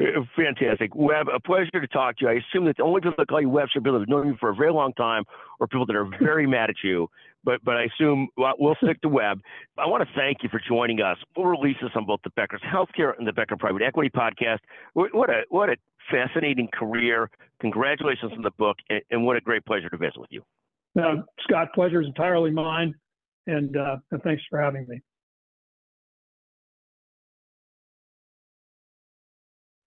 Uh, 0.00 0.22
fantastic. 0.34 0.94
Web, 0.94 1.26
a 1.28 1.38
pleasure 1.38 1.70
to 1.80 1.86
talk 1.86 2.16
to 2.18 2.24
you. 2.24 2.30
I 2.30 2.34
assume 2.34 2.64
that 2.64 2.76
the 2.76 2.82
only 2.82 3.00
people 3.00 3.14
that 3.18 3.28
call 3.28 3.40
you 3.40 3.56
are 3.58 3.66
people 3.66 3.92
that 3.92 4.00
have 4.00 4.08
known 4.08 4.26
you 4.26 4.36
for 4.40 4.48
a 4.48 4.54
very 4.54 4.72
long 4.72 4.92
time 4.94 5.24
or 5.60 5.66
people 5.68 5.86
that 5.86 5.96
are 5.96 6.08
very 6.20 6.46
mad 6.48 6.70
at 6.70 6.76
you. 6.82 7.08
But 7.44 7.62
but 7.64 7.76
I 7.76 7.84
assume 7.84 8.28
well, 8.36 8.54
we'll 8.58 8.76
stick 8.82 9.00
to 9.02 9.08
Web. 9.08 9.40
I 9.76 9.86
want 9.86 10.06
to 10.06 10.14
thank 10.14 10.38
you 10.42 10.48
for 10.48 10.60
joining 10.66 11.00
us. 11.00 11.18
We'll 11.36 11.46
release 11.46 11.76
this 11.82 11.90
on 11.94 12.06
both 12.06 12.20
the 12.24 12.30
Becker's 12.30 12.62
Healthcare 12.62 13.16
and 13.18 13.26
the 13.26 13.32
Becker 13.32 13.56
Private 13.56 13.82
Equity 13.82 14.10
podcast. 14.10 14.58
What 14.94 15.30
a 15.30 15.42
what 15.48 15.68
a 15.68 15.76
fascinating 16.10 16.68
career. 16.72 17.30
Congratulations 17.60 18.32
on 18.34 18.42
the 18.42 18.52
book, 18.58 18.76
and, 18.88 19.02
and 19.10 19.24
what 19.24 19.36
a 19.36 19.40
great 19.40 19.64
pleasure 19.64 19.88
to 19.88 19.96
visit 19.96 20.18
with 20.18 20.30
you. 20.30 20.42
Uh, 20.98 21.22
Scott, 21.40 21.68
pleasure 21.74 22.02
is 22.02 22.06
entirely 22.06 22.50
mine, 22.50 22.94
and, 23.46 23.76
uh, 23.76 23.96
and 24.10 24.22
thanks 24.22 24.42
for 24.50 24.60
having 24.60 24.86
me. 24.88 25.00